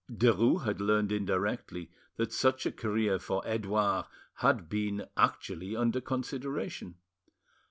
[0.09, 6.95] Derues had learnt indirectly that such a career for Edouard had been actually under consideration.